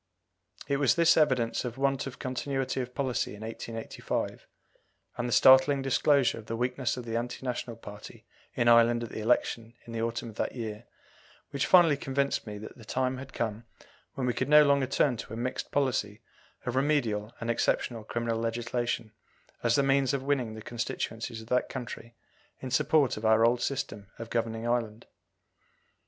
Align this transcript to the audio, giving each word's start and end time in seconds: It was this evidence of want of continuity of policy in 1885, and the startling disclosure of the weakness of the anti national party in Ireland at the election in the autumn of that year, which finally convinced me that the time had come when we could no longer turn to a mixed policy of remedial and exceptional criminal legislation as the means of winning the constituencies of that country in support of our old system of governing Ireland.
It 0.67 0.77
was 0.77 0.95
this 0.95 1.15
evidence 1.15 1.63
of 1.63 1.77
want 1.77 2.07
of 2.07 2.17
continuity 2.17 2.81
of 2.81 2.95
policy 2.95 3.35
in 3.35 3.41
1885, 3.41 4.47
and 5.15 5.27
the 5.29 5.31
startling 5.31 5.83
disclosure 5.83 6.39
of 6.39 6.47
the 6.47 6.55
weakness 6.55 6.97
of 6.97 7.05
the 7.05 7.15
anti 7.15 7.45
national 7.45 7.75
party 7.75 8.25
in 8.55 8.67
Ireland 8.67 9.03
at 9.03 9.09
the 9.11 9.19
election 9.19 9.75
in 9.85 9.93
the 9.93 10.01
autumn 10.01 10.29
of 10.31 10.37
that 10.37 10.55
year, 10.55 10.85
which 11.51 11.67
finally 11.67 11.97
convinced 11.97 12.47
me 12.47 12.57
that 12.57 12.77
the 12.79 12.83
time 12.83 13.17
had 13.17 13.31
come 13.31 13.65
when 14.15 14.25
we 14.25 14.33
could 14.33 14.49
no 14.49 14.63
longer 14.63 14.87
turn 14.87 15.17
to 15.17 15.33
a 15.35 15.37
mixed 15.37 15.69
policy 15.71 16.21
of 16.65 16.75
remedial 16.75 17.35
and 17.39 17.51
exceptional 17.51 18.03
criminal 18.03 18.39
legislation 18.39 19.11
as 19.61 19.75
the 19.75 19.83
means 19.83 20.15
of 20.15 20.23
winning 20.23 20.55
the 20.55 20.63
constituencies 20.63 21.41
of 21.41 21.47
that 21.49 21.69
country 21.69 22.15
in 22.59 22.71
support 22.71 23.17
of 23.17 23.23
our 23.23 23.45
old 23.45 23.61
system 23.61 24.07
of 24.17 24.31
governing 24.31 24.65
Ireland. 24.67 25.05